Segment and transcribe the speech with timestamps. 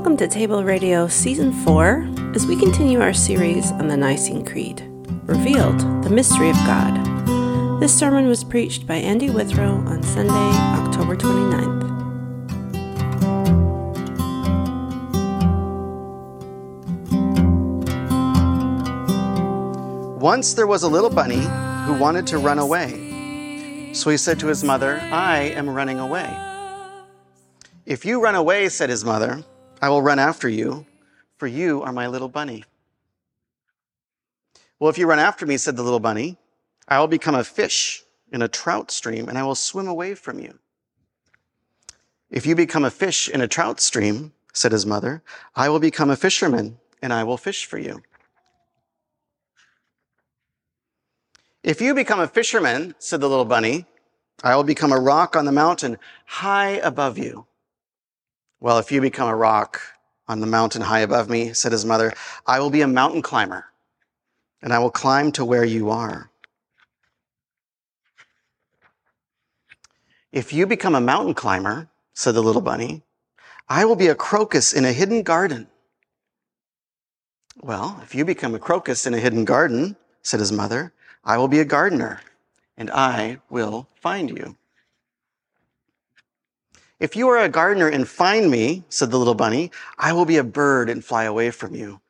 [0.00, 4.80] Welcome to Table Radio Season 4 as we continue our series on the Nicene Creed
[5.26, 7.82] Revealed, the Mystery of God.
[7.82, 11.82] This sermon was preached by Andy Withrow on Sunday, October 29th.
[20.18, 21.44] Once there was a little bunny
[21.84, 23.90] who wanted to run away.
[23.92, 26.34] So he said to his mother, I am running away.
[27.84, 29.44] If you run away, said his mother,
[29.80, 30.86] I will run after you,
[31.38, 32.64] for you are my little bunny.
[34.78, 36.36] Well, if you run after me, said the little bunny,
[36.88, 40.38] I will become a fish in a trout stream and I will swim away from
[40.38, 40.58] you.
[42.30, 45.22] If you become a fish in a trout stream, said his mother,
[45.54, 48.02] I will become a fisherman and I will fish for you.
[51.62, 53.84] If you become a fisherman, said the little bunny,
[54.42, 57.46] I will become a rock on the mountain high above you.
[58.62, 59.80] Well, if you become a rock
[60.28, 62.12] on the mountain high above me, said his mother,
[62.46, 63.64] I will be a mountain climber,
[64.60, 66.30] and I will climb to where you are.
[70.30, 73.02] If you become a mountain climber, said the little bunny,
[73.66, 75.66] I will be a crocus in a hidden garden.
[77.62, 80.92] Well, if you become a crocus in a hidden garden, said his mother,
[81.24, 82.20] I will be a gardener,
[82.76, 84.56] and I will find you.
[87.00, 90.36] If you are a gardener and find me, said the little bunny, I will be
[90.36, 92.00] a bird and fly away from you.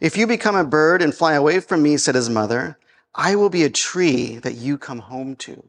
[0.00, 2.78] If you become a bird and fly away from me, said his mother,
[3.14, 5.62] I will be a tree that you come home to.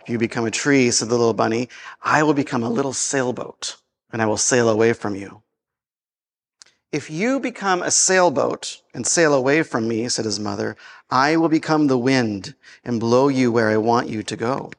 [0.00, 1.68] If you become a tree, said the little bunny,
[2.00, 3.76] I will become a little sailboat
[4.12, 5.42] and I will sail away from you.
[6.92, 10.76] If you become a sailboat and sail away from me, said his mother,
[11.10, 14.70] I will become the wind and blow you where I want you to go.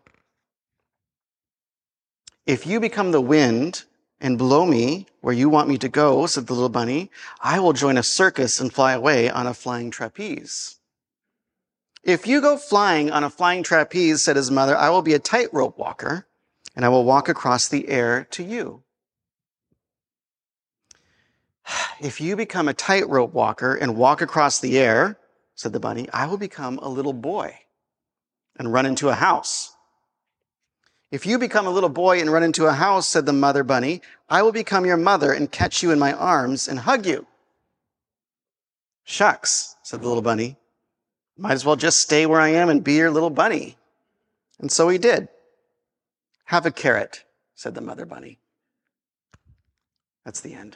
[2.46, 3.86] If you become the wind
[4.22, 7.10] and blow me where you want me to go, said the little bunny,
[7.42, 10.80] I will join a circus and fly away on a flying trapeze.
[12.04, 15.20] If you go flying on a flying trapeze, said his mother, I will be a
[15.20, 16.28] tightrope walker
[16.76, 18.84] and I will walk across the air to you.
[22.00, 25.18] If you become a tightrope walker and walk across the air,
[25.56, 27.58] said the bunny, I will become a little boy
[28.58, 29.75] and run into a house.
[31.16, 34.02] If you become a little boy and run into a house, said the mother bunny,
[34.28, 37.26] I will become your mother and catch you in my arms and hug you.
[39.06, 40.58] Shucks, said the little bunny.
[41.38, 43.78] Might as well just stay where I am and be your little bunny.
[44.60, 45.30] And so he did.
[46.48, 47.24] Have a carrot,
[47.56, 48.40] said the mother bunny.
[50.26, 50.76] That's the end.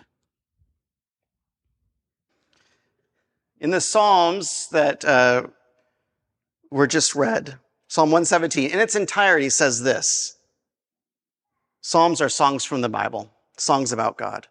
[3.59, 5.47] In the Psalms that uh,
[6.71, 10.37] were just read, Psalm 117 in its entirety says this
[11.81, 14.47] Psalms are songs from the Bible, songs about God.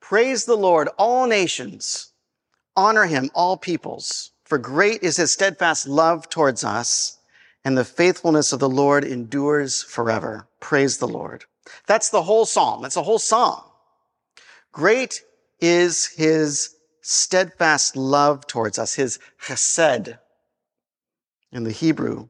[0.00, 2.12] Praise the Lord, all nations.
[2.74, 4.32] Honor him, all peoples.
[4.44, 7.18] For great is his steadfast love towards us,
[7.64, 10.48] and the faithfulness of the Lord endures forever.
[10.58, 11.44] Praise the Lord.
[11.86, 12.82] That's the whole psalm.
[12.82, 13.62] That's a whole song.
[14.72, 15.22] Great
[15.60, 20.18] is his steadfast love towards us, his chesed
[21.52, 22.28] in the Hebrew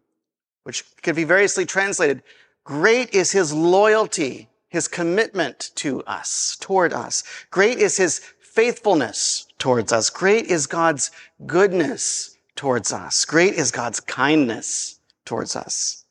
[0.66, 2.24] which could be variously translated,
[2.64, 7.22] great is his loyalty, his commitment to us, toward us.
[7.52, 10.10] Great is his faithfulness towards us.
[10.10, 11.12] Great is God's
[11.46, 13.24] goodness towards us.
[13.24, 16.04] Great is God's kindness towards us.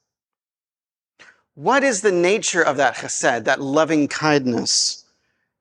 [1.55, 5.03] What is the nature of that chesed, that loving kindness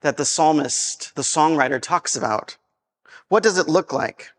[0.03, 2.57] that the psalmist, the songwriter talks about?
[3.27, 4.31] What does it look like?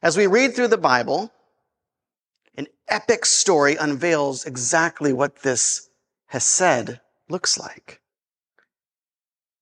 [0.00, 1.32] As we read through the Bible,
[2.90, 5.88] epic story unveils exactly what this
[6.26, 8.00] Hesed looks like.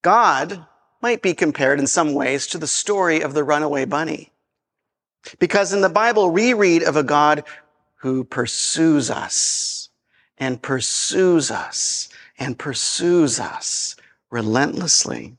[0.01, 0.65] God
[1.01, 4.31] might be compared in some ways to the story of the runaway bunny.
[5.39, 7.43] Because in the Bible, we read of a God
[7.95, 9.89] who pursues us
[10.37, 13.95] and pursues us and pursues us
[14.29, 15.35] relentlessly.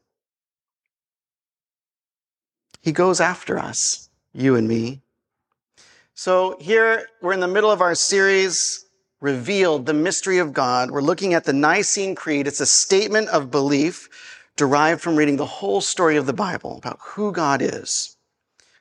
[2.82, 5.00] He goes after us, you and me.
[6.22, 8.84] So here we're in the middle of our series,
[9.22, 10.90] Revealed, the Mystery of God.
[10.90, 12.46] We're looking at the Nicene Creed.
[12.46, 14.06] It's a statement of belief
[14.54, 18.18] derived from reading the whole story of the Bible about who God is.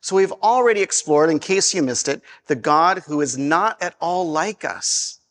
[0.01, 3.95] So we've already explored, in case you missed it, the God who is not at
[4.01, 5.21] all like us.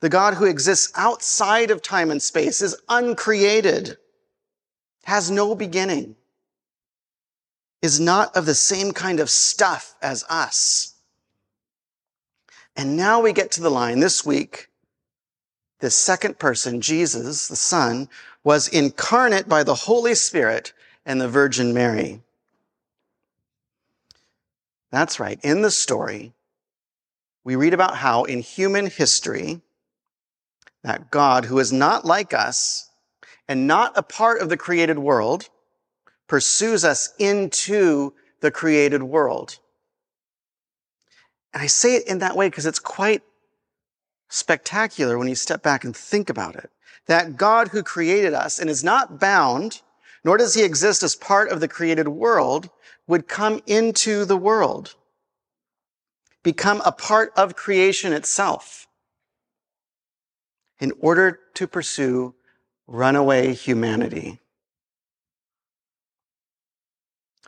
[0.00, 3.98] The God who exists outside of time and space is uncreated,
[5.04, 6.16] has no beginning,
[7.82, 10.93] is not of the same kind of stuff as us.
[12.76, 14.68] And now we get to the line this week
[15.84, 18.08] this second person, Jesus, the Son,
[18.42, 20.72] was incarnate by the Holy Spirit
[21.04, 22.22] and the Virgin Mary.
[24.90, 25.38] That's right.
[25.42, 26.32] In the story,
[27.44, 29.60] we read about how in human history,
[30.82, 32.88] that God, who is not like us
[33.46, 35.50] and not a part of the created world,
[36.28, 39.58] pursues us into the created world.
[41.54, 43.22] And I say it in that way because it's quite
[44.28, 46.70] spectacular when you step back and think about it.
[47.06, 49.80] That God who created us and is not bound,
[50.24, 52.70] nor does he exist as part of the created world,
[53.06, 54.96] would come into the world,
[56.42, 58.88] become a part of creation itself
[60.80, 62.34] in order to pursue
[62.86, 64.40] runaway humanity.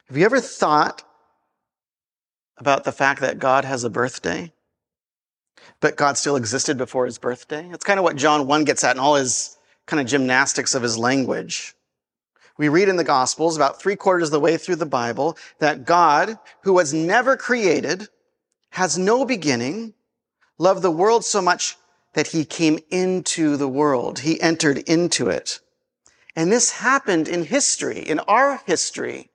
[0.09, 1.03] Have you ever thought
[2.59, 4.53] about the fact that God has a birthday?
[5.81, 7.69] But God still existed before his birthday?
[7.73, 9.57] It's kind of what John 1 gets at in all his
[9.87, 11.75] kind of gymnastics of his language.
[12.59, 15.85] We read in the Gospels, about three quarters of the way through the Bible, that
[15.85, 18.09] God, who was never created,
[18.71, 19.95] has no beginning,
[20.59, 21.77] loved the world so much
[22.15, 24.21] that he came into the world.
[24.21, 25.61] He entered into it.
[26.35, 29.31] And this happened in history, in our history,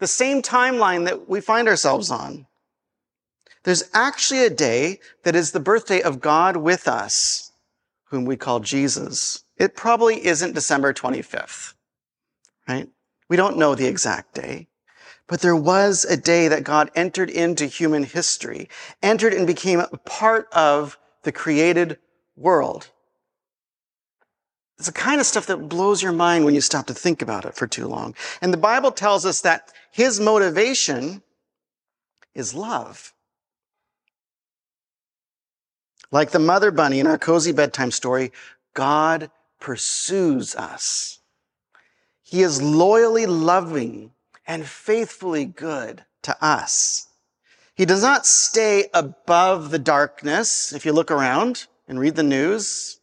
[0.00, 2.46] the same timeline that we find ourselves on.
[3.64, 7.52] There's actually a day that is the birthday of God with us,
[8.04, 9.44] whom we call Jesus.
[9.56, 11.74] It probably isn't December 25th,
[12.68, 12.88] right?
[13.28, 14.68] We don't know the exact day.
[15.26, 18.68] But there was a day that God entered into human history,
[19.02, 21.98] entered and became a part of the created
[22.36, 22.90] world.
[24.76, 27.46] It's the kind of stuff that blows your mind when you stop to think about
[27.46, 28.14] it for too long.
[28.42, 31.22] And the Bible tells us that his motivation
[32.34, 33.13] is love.
[36.14, 38.30] Like the mother bunny in our cozy bedtime story,
[38.72, 41.18] God pursues us.
[42.22, 44.12] He is loyally loving
[44.46, 47.08] and faithfully good to us.
[47.74, 50.72] He does not stay above the darkness.
[50.72, 53.00] If you look around and read the news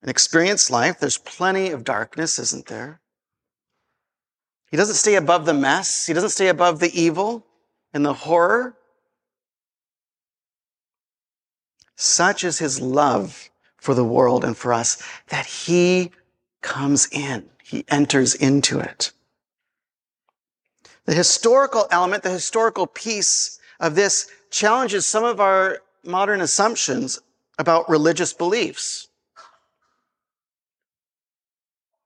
[0.00, 3.02] and experience life, there's plenty of darkness, isn't there?
[4.70, 6.06] He doesn't stay above the mess.
[6.06, 7.44] He doesn't stay above the evil
[7.92, 8.78] and the horror.
[12.00, 16.12] Such is his love for the world and for us that he
[16.62, 17.50] comes in.
[17.62, 19.12] He enters into it.
[21.04, 27.20] The historical element, the historical piece of this challenges some of our modern assumptions
[27.58, 29.08] about religious beliefs.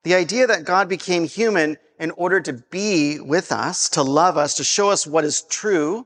[0.02, 4.56] The idea that God became human in order to be with us, to love us,
[4.56, 6.04] to show us what is true,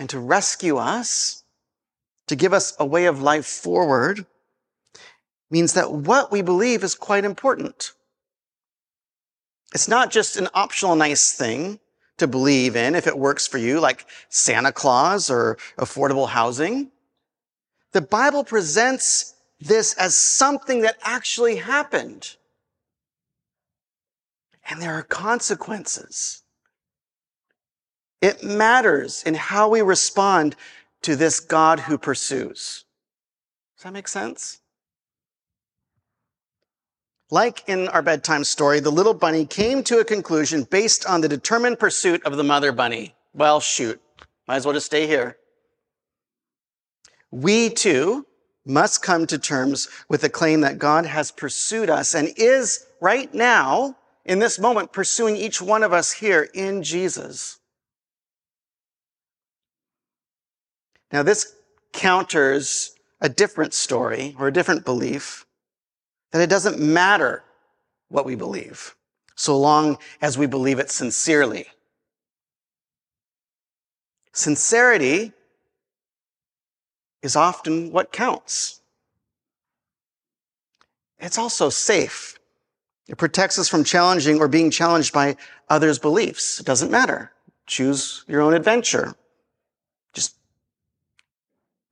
[0.00, 1.43] and to rescue us,
[2.26, 4.26] to give us a way of life forward,
[5.50, 7.92] means that what we believe is quite important.
[9.74, 11.80] It's not just an optional nice thing
[12.18, 16.90] to believe in if it works for you, like Santa Claus or affordable housing.
[17.92, 22.36] The Bible presents this as something that actually happened.
[24.68, 26.42] And there are consequences.
[28.20, 30.56] It matters in how we respond
[31.04, 32.84] to this God who pursues.
[33.76, 34.60] Does that make sense?
[37.30, 41.28] Like in our bedtime story, the little bunny came to a conclusion based on the
[41.28, 43.14] determined pursuit of the mother bunny.
[43.32, 44.00] Well, shoot.
[44.46, 45.36] Might as well just stay here.
[47.30, 48.26] We too
[48.64, 53.32] must come to terms with the claim that God has pursued us and is right
[53.34, 57.58] now, in this moment, pursuing each one of us here in Jesus.
[61.14, 61.54] Now, this
[61.92, 65.46] counters a different story or a different belief
[66.32, 67.44] that it doesn't matter
[68.08, 68.96] what we believe,
[69.36, 71.66] so long as we believe it sincerely.
[74.32, 75.32] Sincerity
[77.22, 78.80] is often what counts.
[81.20, 82.40] It's also safe.
[83.06, 85.36] It protects us from challenging or being challenged by
[85.68, 86.58] others' beliefs.
[86.58, 87.30] It doesn't matter.
[87.68, 89.14] Choose your own adventure.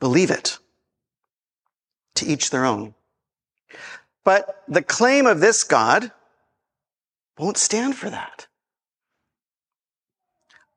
[0.03, 0.59] Believe it.
[2.17, 2.97] To each their own.
[4.25, 6.11] But the claim of this God
[7.39, 8.49] won't stand for that.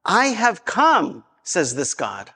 [0.05, 2.33] I have come, says this God.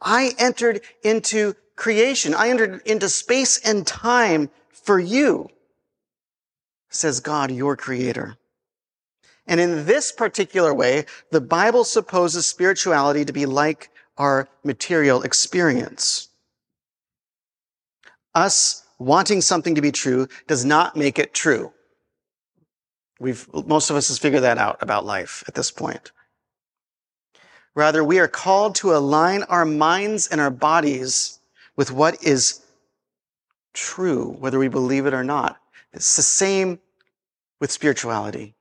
[0.00, 2.34] I entered into creation.
[2.34, 5.48] I entered into space and time for you,
[6.88, 8.36] says God, your creator.
[9.48, 16.28] And in this particular way, the Bible supposes spirituality to be like our material experience.
[18.34, 21.72] Us wanting something to be true does not make it true.
[23.20, 26.12] We've, most of us has figured that out about life at this point.
[27.74, 31.38] Rather, we are called to align our minds and our bodies
[31.76, 32.60] with what is
[33.72, 35.58] true, whether we believe it or not.
[35.92, 36.80] It's the same
[37.60, 38.54] with spirituality.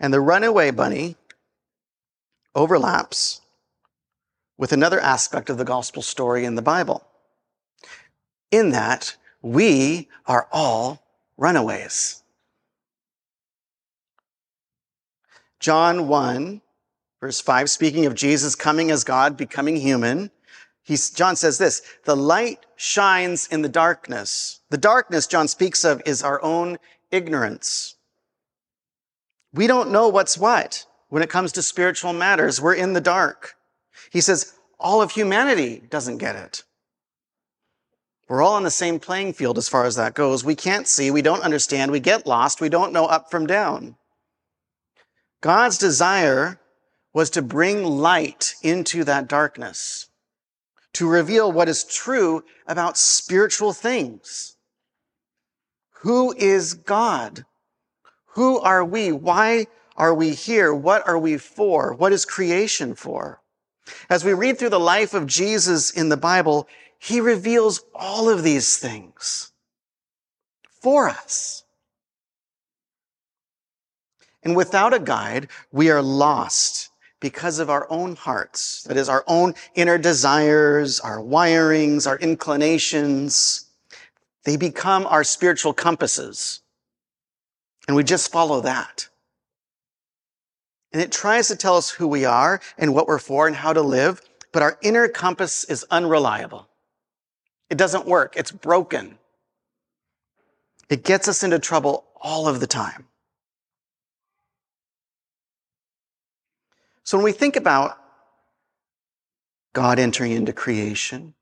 [0.00, 1.16] And the runaway bunny
[2.54, 3.42] overlaps
[4.56, 7.06] with another aspect of the gospel story in the Bible.
[8.50, 11.02] In that we are all
[11.36, 12.22] runaways.
[15.60, 16.62] John 1,
[17.20, 20.30] verse 5, speaking of Jesus coming as God, becoming human,
[20.82, 24.60] He's, John says this, the light shines in the darkness.
[24.70, 26.78] The darkness John speaks of is our own
[27.10, 27.96] ignorance.
[29.52, 32.60] We don't know what's what when it comes to spiritual matters.
[32.60, 33.54] We're in the dark.
[34.10, 36.62] He says all of humanity doesn't get it.
[38.28, 40.44] We're all on the same playing field as far as that goes.
[40.44, 43.96] We can't see, we don't understand, we get lost, we don't know up from down.
[45.40, 46.60] God's desire
[47.12, 50.06] was to bring light into that darkness,
[50.92, 54.56] to reveal what is true about spiritual things.
[56.02, 57.44] Who is God?
[58.32, 59.12] Who are we?
[59.12, 60.72] Why are we here?
[60.74, 61.94] What are we for?
[61.94, 63.40] What is creation for?
[64.08, 66.68] As we read through the life of Jesus in the Bible,
[66.98, 69.52] he reveals all of these things
[70.80, 71.64] for us.
[74.42, 78.82] And without a guide, we are lost because of our own hearts.
[78.84, 83.66] That is our own inner desires, our wirings, our inclinations.
[84.44, 86.62] They become our spiritual compasses.
[87.86, 89.08] And we just follow that.
[90.92, 93.72] And it tries to tell us who we are and what we're for and how
[93.72, 94.20] to live,
[94.52, 96.68] but our inner compass is unreliable.
[97.68, 98.34] It doesn't work.
[98.36, 99.18] It's broken.
[100.88, 103.06] It gets us into trouble all of the time.
[107.04, 107.98] So when we think about
[109.72, 111.34] God entering into creation,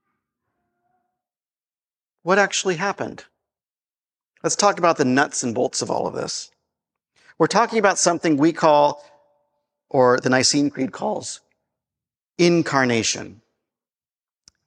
[2.23, 3.25] what actually happened?
[4.43, 6.51] Let's talk about the nuts and bolts of all of this.
[7.39, 9.05] We're talking about something we call,
[9.91, 11.41] or the Nicene Creed calls,
[12.37, 13.41] incarnation.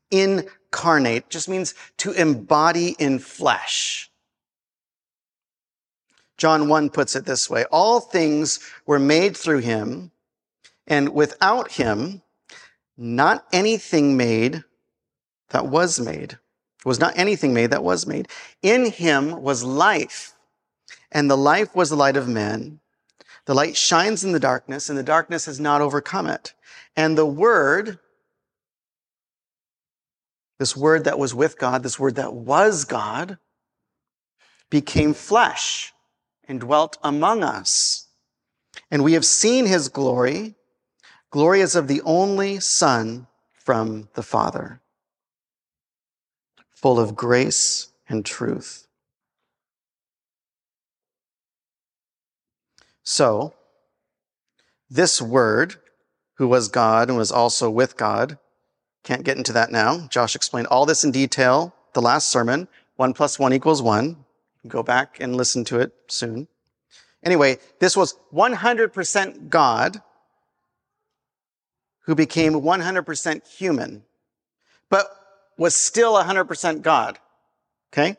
[0.10, 4.10] Incarnate just means to embody in flesh.
[6.38, 10.12] John 1 puts it this way All things were made through him,
[10.88, 12.22] and without him,
[12.98, 14.64] not anything made
[15.50, 16.40] that was made
[16.86, 18.28] was not anything made that was made.
[18.62, 20.34] In him was life,
[21.12, 22.80] and the life was the light of men.
[23.46, 26.54] The light shines in the darkness, and the darkness has not overcome it.
[26.96, 28.00] And the word,
[30.60, 33.38] this word that was with God, this word that was God,
[34.70, 35.94] became flesh
[36.48, 38.08] and dwelt among us.
[38.90, 40.56] And we have seen his glory,
[41.30, 44.81] glory as of the only Son from the Father,
[46.82, 48.88] full of grace and truth.
[53.04, 53.54] So,
[54.90, 55.76] this word,
[56.36, 58.38] who was God and was also with God,
[59.04, 60.08] can't get into that now.
[60.08, 62.68] Josh explained all this in detail the last sermon.
[62.96, 64.18] One plus one equals one.
[64.68, 66.48] Go back and listen to it soon.
[67.24, 70.02] Anyway, this was 100% God
[72.06, 74.04] who became 100% human,
[74.90, 75.21] but
[75.62, 77.20] was still 100% God.
[77.94, 78.18] Okay?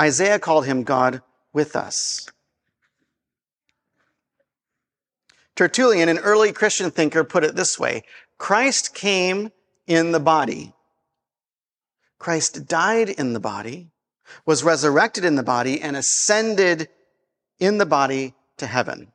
[0.00, 1.22] Isaiah called him God
[1.52, 2.28] with us.
[5.54, 8.02] Tertullian, an early Christian thinker, put it this way
[8.38, 9.52] Christ came
[9.86, 10.72] in the body.
[12.18, 13.92] Christ died in the body,
[14.44, 16.88] was resurrected in the body, and ascended
[17.60, 19.11] in the body to heaven.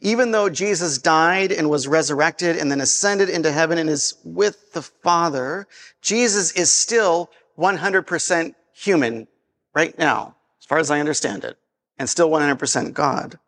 [0.00, 4.72] Even though Jesus died and was resurrected and then ascended into heaven and is with
[4.72, 5.66] the Father,
[6.00, 9.28] Jesus is still 100% human
[9.74, 11.58] right now, as far as I understand it,
[11.98, 13.38] and still 100% God.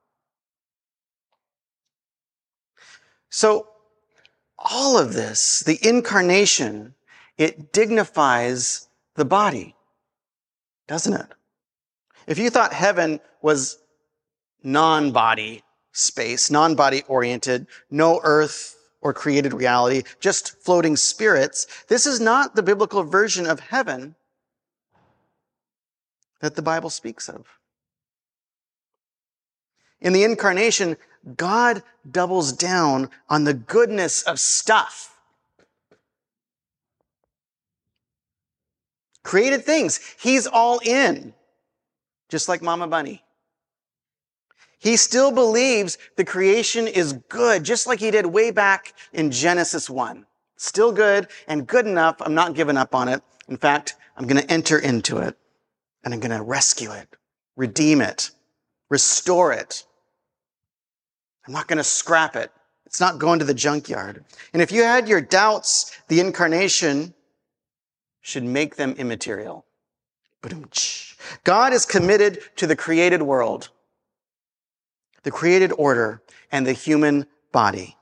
[3.31, 3.69] So,
[4.59, 6.95] all of this, the incarnation,
[7.37, 9.77] it dignifies the body,
[10.89, 11.27] doesn't it?
[12.27, 13.79] If you thought heaven was
[14.63, 15.63] non body
[15.99, 22.55] space, non body oriented, no earth or created reality, just floating spirits, this is not
[22.55, 24.15] the biblical version of heaven
[26.41, 27.47] that the Bible speaks of.
[30.01, 30.97] In the incarnation,
[31.37, 35.17] God doubles down on the goodness of stuff.
[39.25, 40.01] Created things.
[40.21, 41.35] He's all in,
[42.29, 43.23] just like Mama Bunny.
[44.79, 49.91] He still believes the creation is good, just like he did way back in Genesis
[49.91, 50.25] 1.
[50.57, 52.17] Still good and good enough.
[52.21, 53.23] I'm not giving up on it.
[53.49, 55.37] In fact, I'm going to enter into it
[56.05, 57.09] and I'm going to rescue it,
[57.57, 58.31] redeem it,
[58.89, 59.85] restore it.
[61.47, 62.53] I'm not going to scrap it.
[62.87, 64.25] It's not going to the junkyard.
[64.53, 67.15] And if you had your doubts, the incarnation
[68.21, 69.65] should make them immaterial.
[71.45, 73.71] God is committed to the created world
[75.23, 77.97] the created order, and the human body.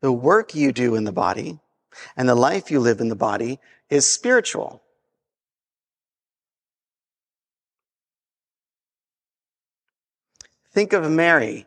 [0.00, 1.60] The work you do in the body
[2.16, 3.58] and the life you live in the body
[3.90, 4.82] is spiritual.
[10.72, 11.66] Think of Mary.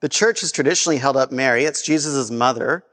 [0.00, 2.84] The church has traditionally held up Mary, it's Jesus' mother,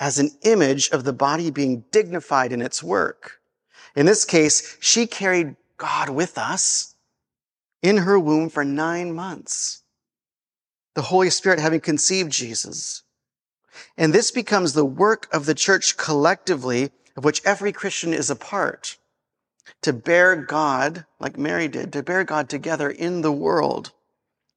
[0.00, 3.37] as an image of the body being dignified in its work.
[3.98, 6.94] In this case, she carried God with us
[7.82, 9.82] in her womb for nine months.
[10.94, 13.02] The Holy Spirit having conceived Jesus.
[13.96, 18.36] And this becomes the work of the church collectively, of which every Christian is a
[18.36, 18.98] part,
[19.82, 23.90] to bear God, like Mary did, to bear God together in the world,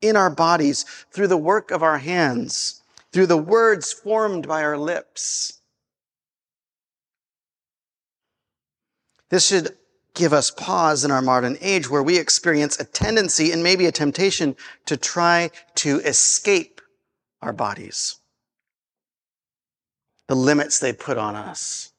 [0.01, 4.77] in our bodies, through the work of our hands, through the words formed by our
[4.77, 5.60] lips.
[9.31, 9.77] This should
[10.13, 13.91] give us pause in our modern age where we experience a tendency and maybe a
[13.91, 16.81] temptation to try to escape
[17.41, 18.17] our bodies,
[20.27, 21.93] the limits they put on us,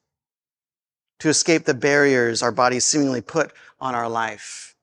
[1.19, 4.75] to escape the barriers our bodies seemingly put on our life,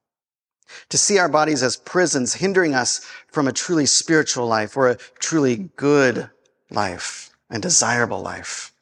[0.88, 4.96] to see our bodies as prisons hindering us from a truly spiritual life or a
[5.20, 6.28] truly good
[6.68, 8.72] life and desirable life.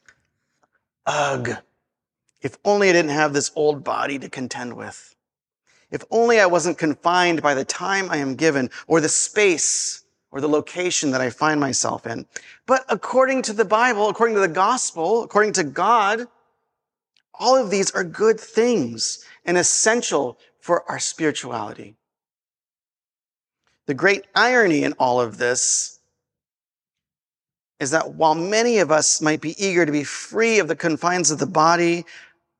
[1.05, 1.59] Ugh.
[2.41, 5.15] If only I didn't have this old body to contend with.
[5.91, 10.41] If only I wasn't confined by the time I am given or the space or
[10.41, 12.27] the location that I find myself in.
[12.67, 16.27] But according to the Bible, according to the gospel, according to God,
[17.35, 21.97] all of these are good things and essential for our spirituality.
[23.87, 25.99] The great irony in all of this
[27.81, 31.31] is that while many of us might be eager to be free of the confines
[31.31, 32.05] of the body,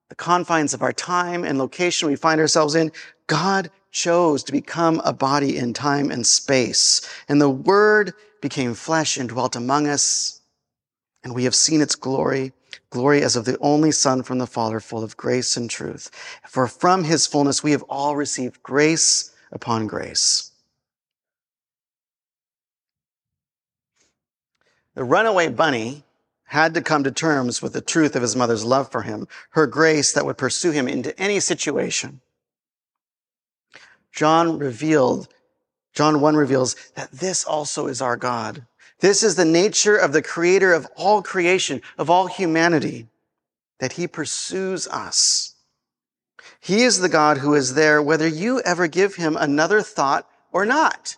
[0.09, 2.93] the confines of our time and location we find ourselves in,
[3.27, 7.01] God chose to become a body in time and space.
[7.29, 10.41] And the Word became flesh and dwelt among us.
[11.25, 12.53] And we have seen its glory,
[12.91, 16.11] glory as of the only Son from the Father, full of grace and truth.
[16.49, 20.53] For from His fullness we have all received grace upon grace.
[24.95, 26.05] The runaway bunny
[26.49, 29.67] had to come to terms with the truth of his mother's love for him, her
[29.67, 32.21] grace that would pursue him into any situation.
[34.13, 35.29] John revealed,
[35.93, 38.67] John 1 reveals that this also is our God.
[39.01, 43.09] This is the nature of the creator of all creation, of all humanity,
[43.79, 45.55] that he pursues us.
[46.61, 50.65] He is the God who is there whether you ever give him another thought or
[50.65, 51.17] not.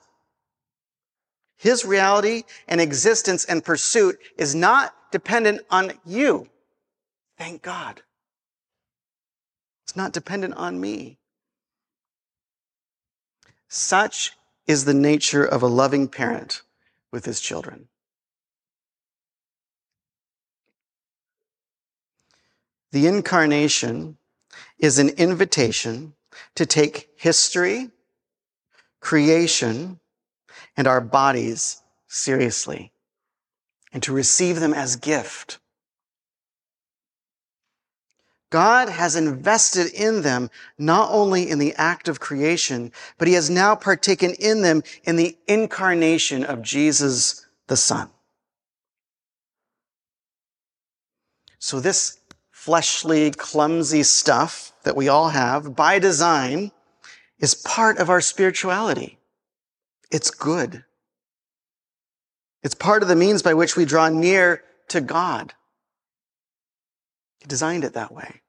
[1.56, 6.48] His reality and existence and pursuit is not dependent on you.
[7.36, 8.02] Thank God.
[9.84, 11.18] It's not dependent on me.
[13.68, 14.32] Such
[14.66, 16.62] is the nature of a loving parent
[17.10, 17.88] with his children.
[22.92, 24.16] The incarnation
[24.78, 26.14] is an invitation
[26.56, 27.90] to take history,
[29.00, 30.00] creation,
[30.76, 32.92] and our bodies seriously
[33.92, 35.58] and to receive them as gift.
[38.50, 43.48] God has invested in them not only in the act of creation, but he has
[43.48, 48.10] now partaken in them in the incarnation of Jesus the Son.
[51.60, 52.18] So this
[52.50, 56.72] fleshly, clumsy stuff that we all have by design
[57.38, 59.18] is part of our spirituality.
[60.10, 60.84] It's good.
[62.62, 65.54] It's part of the means by which we draw near to God.
[67.40, 68.42] He designed it that way.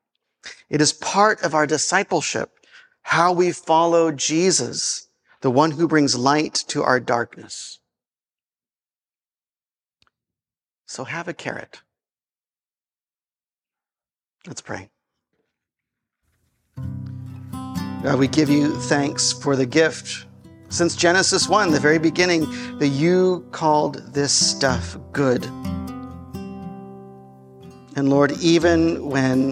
[0.70, 2.52] It is part of our discipleship,
[3.04, 5.08] how we follow Jesus,
[5.42, 7.80] the one who brings light to our darkness.
[10.88, 11.82] So have a carrot.
[14.46, 14.90] Let's pray.
[18.04, 20.26] God, we give you thanks for the gift
[20.72, 22.48] since Genesis 1, the very beginning,
[22.80, 25.46] that you called this stuff good.
[27.98, 29.52] And Lord, even when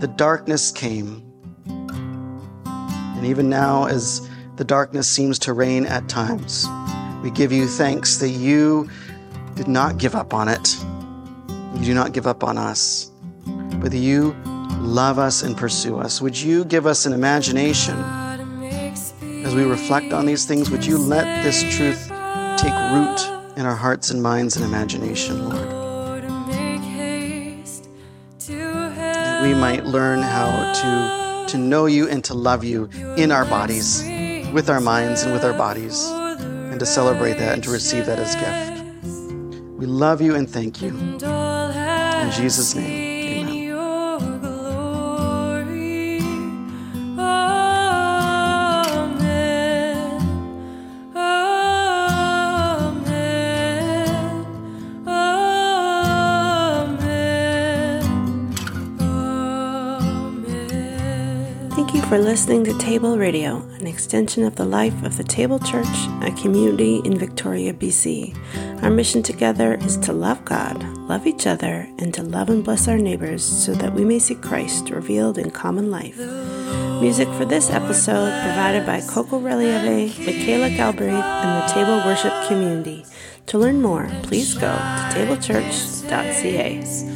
[0.00, 1.24] the darkness came,
[1.64, 6.66] and even now as the darkness seems to reign at times,
[7.22, 8.90] we give you thanks that you
[9.54, 10.76] did not give up on it.
[11.78, 13.10] You do not give up on us,
[13.46, 14.36] but that you
[14.78, 16.20] love us and pursue us.
[16.20, 17.96] Would you give us an imagination
[19.52, 20.70] as we reflect on these things?
[20.70, 22.08] Would you let this truth
[22.56, 23.20] take root
[23.56, 25.68] in our hearts and minds and imagination, Lord?
[28.48, 32.88] That we might learn how to, to know you and to love you
[33.18, 34.02] in our bodies,
[34.52, 38.18] with our minds and with our bodies, and to celebrate that and to receive that
[38.18, 38.72] as a gift.
[39.78, 40.88] We love you and thank you.
[40.88, 43.01] In Jesus' name.
[62.12, 65.86] For listening to Table Radio, an extension of the life of the Table Church,
[66.20, 68.36] a community in Victoria, BC.
[68.82, 72.86] Our mission together is to love God, love each other, and to love and bless
[72.86, 76.18] our neighbors so that we may see Christ revealed in common life.
[77.00, 83.06] Music for this episode provided by Coco Relieve, Michaela Galbraith, and the Table Worship Community.
[83.46, 87.11] To learn more, please go to tablechurch.ca.